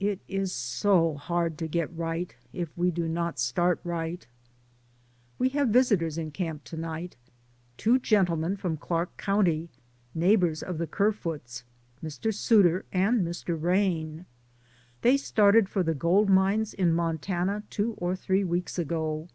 [0.00, 4.26] It is so hard to get right, if we do not start right.
[5.38, 7.16] We have visitors in camp to night,
[7.76, 9.68] two gentlemen from Clark County,
[10.14, 11.64] neighbors of the Kerfoots—
[12.02, 12.32] Mr.
[12.32, 13.60] Suitor and Mr.
[13.60, 14.24] Rain.
[14.24, 14.24] DAYS ON THE ROAD.
[14.24, 14.26] 41
[15.02, 15.16] They
[15.62, 19.28] started for the gold mines in Montana two or three weeks ago.